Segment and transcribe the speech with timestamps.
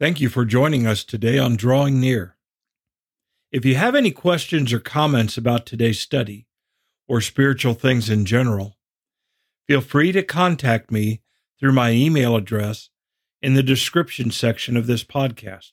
[0.00, 2.36] Thank you for joining us today on Drawing Near.
[3.50, 6.46] If you have any questions or comments about today's study,
[7.08, 8.78] or spiritual things in general,
[9.66, 11.22] feel free to contact me
[11.58, 12.90] through my email address
[13.42, 15.72] in the description section of this podcast.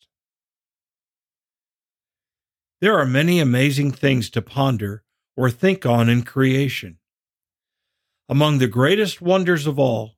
[2.82, 5.04] There are many amazing things to ponder
[5.38, 6.98] or think on in creation.
[8.28, 10.16] Among the greatest wonders of all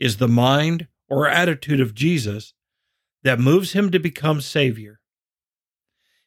[0.00, 2.52] is the mind or attitude of Jesus
[3.24, 5.00] that moves him to become Savior.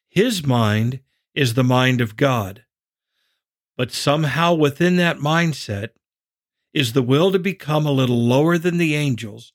[0.08, 1.00] His mind
[1.34, 2.64] is the mind of God,
[3.76, 5.90] but somehow within that mindset
[6.74, 9.52] is the will to become a little lower than the angels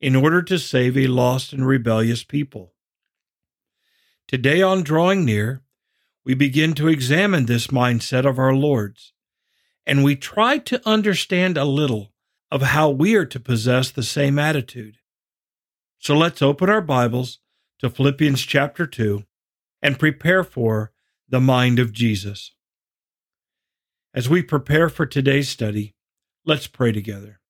[0.00, 2.74] in order to save a lost and rebellious people.
[4.26, 5.62] Today, on Drawing Near,
[6.24, 9.12] we begin to examine this mindset of our Lord's,
[9.86, 12.12] and we try to understand a little
[12.50, 14.96] of how we are to possess the same attitude.
[16.00, 17.40] So let's open our Bibles
[17.80, 19.24] to Philippians chapter 2
[19.82, 20.92] and prepare for
[21.28, 22.52] the mind of Jesus.
[24.14, 25.96] As we prepare for today's study,
[26.46, 27.40] let's pray together.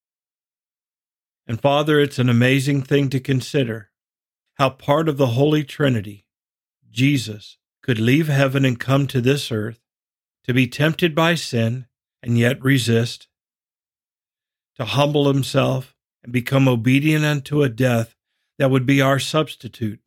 [1.47, 3.91] And Father, it's an amazing thing to consider
[4.55, 6.25] how part of the Holy Trinity,
[6.91, 9.81] Jesus, could leave heaven and come to this earth
[10.45, 11.87] to be tempted by sin
[12.23, 13.29] and yet resist,
[14.77, 18.15] to humble himself and become obedient unto a death
[18.59, 20.01] that would be our substitute,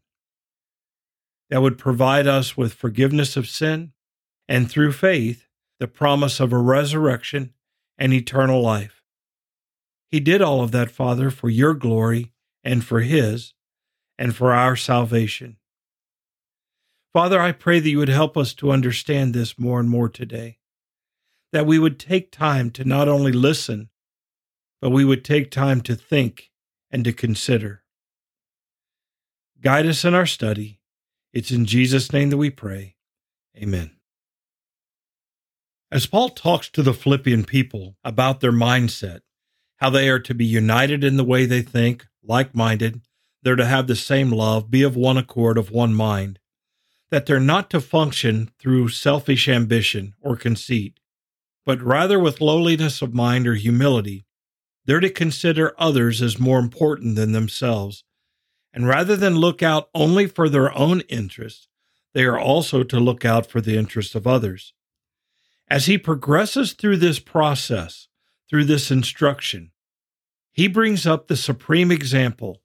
[1.50, 3.94] that would provide us with forgiveness of sin,
[4.48, 5.48] and through faith,
[5.80, 7.54] the promise of a resurrection
[7.98, 9.04] and eternal life.
[10.10, 13.54] He did all of that, Father, for your glory and for His,
[14.18, 15.58] and for our salvation.
[17.14, 20.60] Father, I pray that you would help us to understand this more and more today,
[21.52, 23.90] that we would take time to not only listen,
[24.82, 26.52] but we would take time to think
[26.90, 27.81] and to consider.
[29.62, 30.80] Guide us in our study.
[31.34, 32.96] It's in Jesus' name that we pray.
[33.56, 33.92] Amen.
[35.92, 39.20] As Paul talks to the Philippian people about their mindset,
[39.78, 43.02] how they are to be united in the way they think, like minded,
[43.44, 46.40] they're to have the same love, be of one accord, of one mind,
[47.12, 51.00] that they're not to function through selfish ambition or conceit,
[51.68, 54.26] but rather with lowliness of mind or humility,
[54.86, 58.04] they're to consider others as more important than themselves
[58.74, 61.68] and rather than look out only for their own interests,
[62.14, 64.74] they are also to look out for the interests of others.
[65.70, 68.08] As he progresses through this process,
[68.50, 69.72] through this instruction,
[70.52, 72.62] he brings up the supreme example,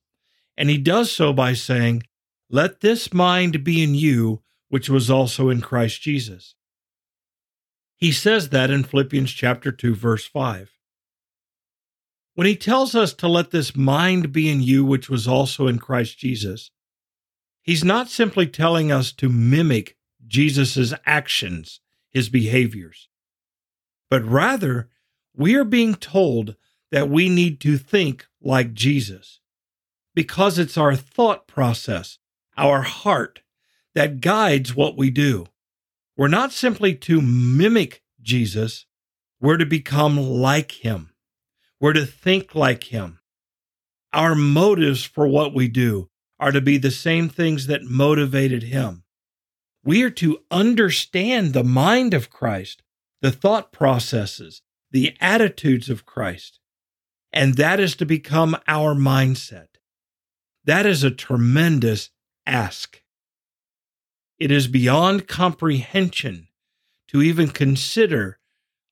[0.56, 2.02] and he does so by saying,
[2.50, 6.56] Let this mind be in you, which was also in Christ Jesus.
[7.96, 10.75] He says that in Philippians chapter 2 verse 5.
[12.36, 15.78] When he tells us to let this mind be in you, which was also in
[15.78, 16.70] Christ Jesus,
[17.62, 21.80] he's not simply telling us to mimic Jesus' actions,
[22.10, 23.08] his behaviors,
[24.10, 24.90] but rather
[25.34, 26.56] we are being told
[26.90, 29.40] that we need to think like Jesus
[30.14, 32.18] because it's our thought process,
[32.58, 33.40] our heart,
[33.94, 35.46] that guides what we do.
[36.18, 38.84] We're not simply to mimic Jesus,
[39.40, 41.12] we're to become like him.
[41.80, 43.20] We're to think like Him.
[44.12, 49.04] Our motives for what we do are to be the same things that motivated Him.
[49.84, 52.82] We are to understand the mind of Christ,
[53.22, 56.60] the thought processes, the attitudes of Christ.
[57.32, 59.68] And that is to become our mindset.
[60.64, 62.10] That is a tremendous
[62.46, 63.02] ask.
[64.38, 66.48] It is beyond comprehension
[67.08, 68.38] to even consider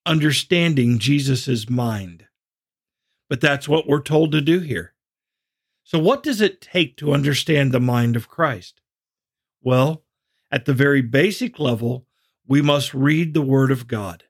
[0.07, 2.27] understanding Jesus' mind.
[3.29, 4.95] But that's what we're told to do here.
[5.83, 8.81] So, what does it take to understand the mind of Christ?
[9.63, 10.05] Well,
[10.51, 12.07] at the very basic level,
[12.47, 14.25] we must read the Word of God.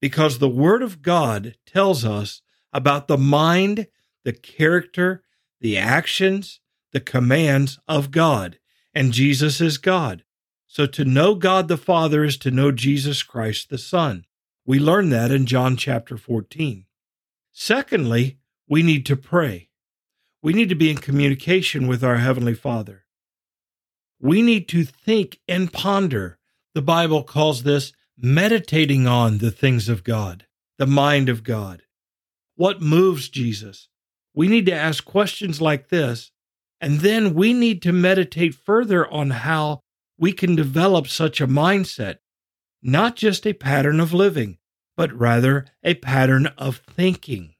[0.00, 2.42] Because the Word of God tells us
[2.72, 3.86] about the mind,
[4.24, 5.24] the character,
[5.60, 6.60] the actions,
[6.92, 8.58] the commands of God,
[8.94, 10.24] and Jesus is God.
[10.66, 14.24] So to know God the Father is to know Jesus Christ the Son.
[14.64, 16.86] We learn that in John chapter 14.
[17.62, 19.68] Secondly, we need to pray.
[20.42, 23.04] We need to be in communication with our Heavenly Father.
[24.18, 26.38] We need to think and ponder.
[26.74, 30.46] The Bible calls this meditating on the things of God,
[30.78, 31.82] the mind of God.
[32.56, 33.88] What moves Jesus?
[34.32, 36.32] We need to ask questions like this,
[36.80, 39.82] and then we need to meditate further on how
[40.16, 42.20] we can develop such a mindset,
[42.82, 44.56] not just a pattern of living,
[45.00, 47.54] but rather a pattern of thinking.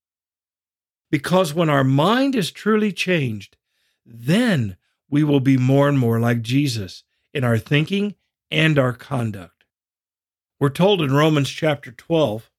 [1.11, 3.57] Because when our mind is truly changed,
[4.05, 4.77] then
[5.09, 7.03] we will be more and more like Jesus
[7.33, 8.15] in our thinking
[8.51, 9.65] and our conduct.
[10.59, 12.51] We're told in Romans chapter 12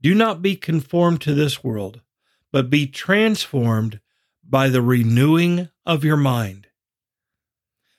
[0.00, 2.00] do not be conformed to this world,
[2.50, 4.00] but be transformed
[4.42, 6.68] by the renewing of your mind.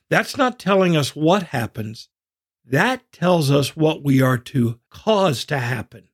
[0.10, 2.10] That's not telling us what happens.
[2.67, 6.09] That tells us what we are to cause to happen.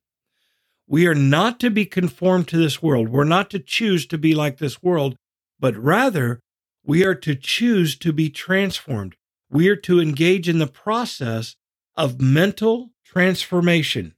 [0.85, 3.07] We are not to be conformed to this world.
[3.07, 5.15] We're not to choose to be like this world,
[5.59, 6.41] but rather
[6.83, 9.15] we are to choose to be transformed.
[9.49, 11.55] We are to engage in the process
[11.95, 14.15] of mental transformation,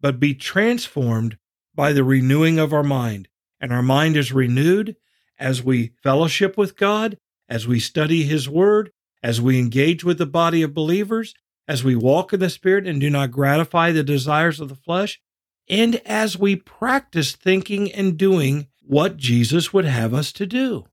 [0.00, 1.38] but be transformed
[1.74, 3.28] by the renewing of our mind.
[3.60, 4.96] And our mind is renewed
[5.38, 8.90] as we fellowship with God, as we study His Word,
[9.22, 11.34] as we engage with the body of believers,
[11.68, 15.20] as we walk in the Spirit and do not gratify the desires of the flesh,
[15.68, 20.86] and as we practice thinking and doing what Jesus would have us to do.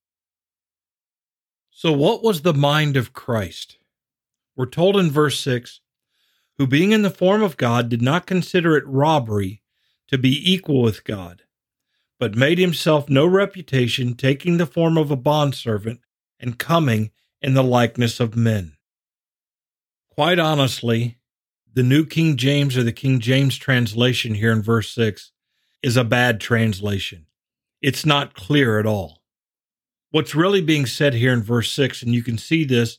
[1.72, 3.78] So, what was the mind of Christ?
[4.56, 5.80] We're told in verse 6
[6.58, 9.62] who being in the form of God did not consider it robbery
[10.08, 11.44] to be equal with God,
[12.20, 16.00] but made himself no reputation, taking the form of a bondservant
[16.40, 17.12] and coming
[17.42, 18.75] in the likeness of men.
[20.16, 21.18] Quite honestly,
[21.74, 25.34] the New King James or the King James translation here in verse 6
[25.84, 27.26] is a bad translation.
[27.82, 29.22] It's not clear at all.
[30.12, 32.98] What's really being said here in verse 6, and you can see this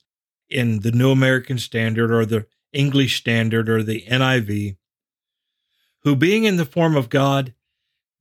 [0.50, 4.76] in the New American Standard or the English Standard or the NIV,
[6.00, 7.54] who being in the form of God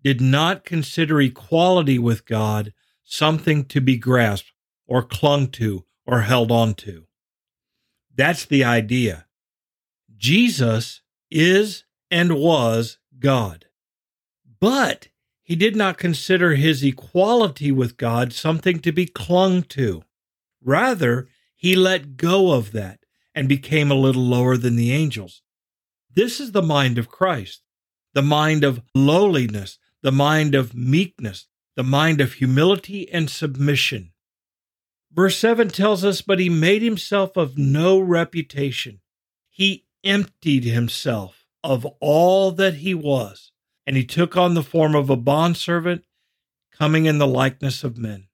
[0.01, 2.71] did not consider equality with God
[3.03, 4.53] something to be grasped
[4.87, 7.07] or clung to or held on to.
[8.15, 9.25] That's the idea.
[10.15, 13.65] Jesus is and was God.
[14.59, 15.09] But
[15.43, 20.03] he did not consider his equality with God something to be clung to.
[20.63, 22.99] Rather, he let go of that
[23.35, 25.41] and became a little lower than the angels.
[26.13, 27.61] This is the mind of Christ,
[28.13, 34.13] the mind of lowliness, the mind of meekness, the mind of humility and submission.
[35.15, 38.99] Verse 7 tells us, But he made himself of no reputation.
[39.49, 43.51] He emptied himself of all that he was
[43.85, 46.03] and he took on the form of a bondservant,
[46.71, 48.27] coming in the likeness of men.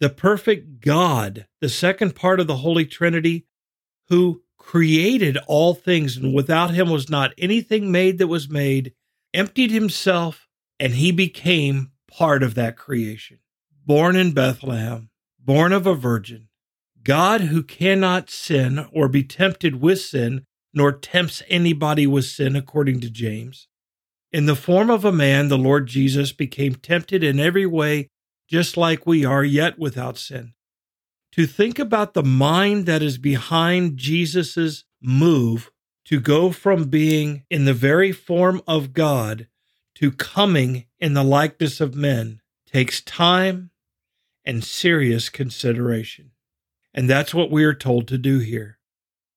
[0.00, 3.46] The perfect God, the second part of the Holy Trinity,
[4.08, 8.94] who created all things, and without him was not anything made that was made,
[9.34, 13.38] emptied himself, and he became part of that creation.
[13.84, 15.09] Born in Bethlehem,
[15.44, 16.48] born of a virgin,
[17.02, 23.00] God who cannot sin or be tempted with sin, nor tempts anybody with sin, according
[23.00, 23.66] to James,
[24.32, 28.08] in the form of a man, the Lord Jesus became tempted in every way,
[28.48, 30.54] just like we are, yet without sin.
[31.32, 35.70] To think about the mind that is behind Jesus' move
[36.04, 39.48] to go from being in the very form of God
[39.96, 43.70] to coming in the likeness of men takes time
[44.44, 46.30] and serious consideration.
[46.92, 48.78] And that's what we are told to do here.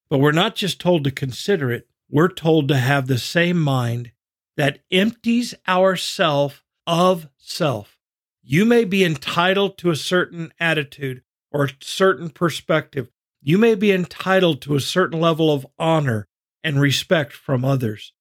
[0.09, 4.11] But we're not just told to consider it, we're told to have the same mind
[4.57, 7.97] that empties ourself of self.
[8.43, 13.09] You may be entitled to a certain attitude or a certain perspective.
[13.41, 16.27] You may be entitled to a certain level of honor
[16.63, 18.13] and respect from others.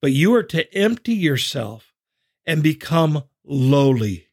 [0.00, 1.92] But you are to empty yourself
[2.46, 4.27] and become lowly.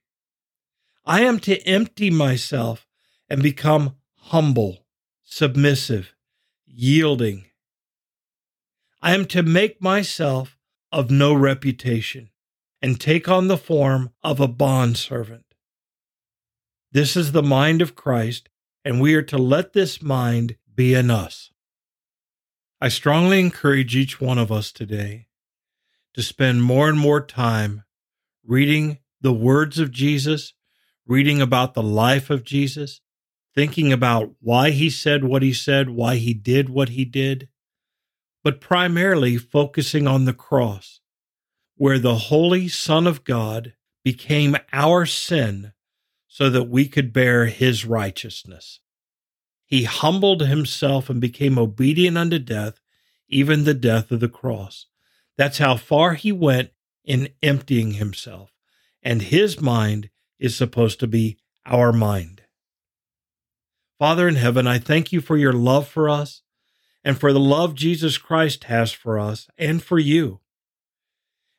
[1.05, 2.87] I am to empty myself
[3.29, 4.85] and become humble,
[5.23, 6.15] submissive,
[6.65, 7.45] yielding.
[9.01, 10.57] I am to make myself
[10.91, 12.31] of no reputation
[12.81, 15.45] and take on the form of a bondservant.
[16.91, 18.49] This is the mind of Christ,
[18.83, 21.51] and we are to let this mind be in us.
[22.81, 25.27] I strongly encourage each one of us today
[26.13, 27.83] to spend more and more time
[28.43, 30.53] reading the words of Jesus,
[31.07, 33.01] reading about the life of Jesus,
[33.53, 37.47] thinking about why he said what he said, why he did what he did,
[38.43, 40.99] but primarily focusing on the cross,
[41.75, 45.73] where the Holy Son of God became our sin
[46.27, 48.79] so that we could bear his righteousness.
[49.65, 52.79] He humbled himself and became obedient unto death,
[53.27, 54.85] even the death of the cross.
[55.37, 56.71] That's how far he went
[57.03, 58.51] in emptying himself.
[59.01, 60.09] And his mind
[60.39, 62.41] is supposed to be our mind.
[63.97, 66.41] Father in heaven, I thank you for your love for us
[67.03, 70.41] and for the love Jesus Christ has for us and for you,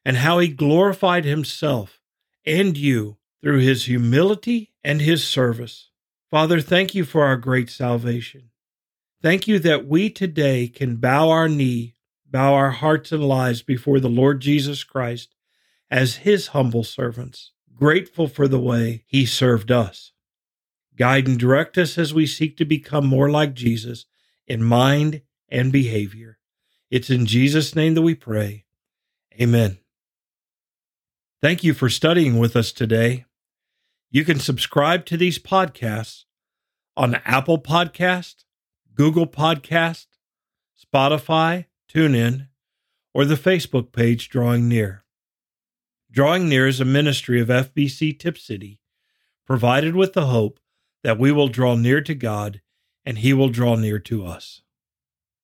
[0.05, 2.01] and how he glorified himself
[2.45, 5.91] and you through his humility and his service.
[6.31, 8.51] Father, thank you for our great salvation.
[9.23, 11.95] Thank you that we today can bow our knee,
[12.29, 15.35] bow our hearts and lives before the Lord Jesus Christ
[15.91, 20.13] as his humble servants, grateful for the way he served us.
[20.97, 24.07] Guide and direct us as we seek to become more like Jesus
[24.47, 26.39] in mind and behavior.
[26.91, 28.65] It's in Jesus' name that we pray.
[29.41, 29.79] Amen.
[31.43, 33.27] Thank you for studying with us today.
[34.11, 36.25] You can subscribe to these podcasts
[36.97, 38.45] on Apple Podcast,
[38.95, 40.07] Google Podcast,
[40.83, 42.49] Spotify, TuneIn,
[43.13, 45.06] or the Facebook page Drawing Near.
[46.17, 48.81] Drawing Near is a ministry of FBC Tipp City,
[49.45, 50.59] provided with the hope
[51.05, 52.63] that we will draw near to God
[53.05, 54.63] and He will draw near to us.